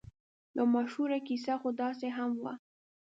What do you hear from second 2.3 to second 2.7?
وه.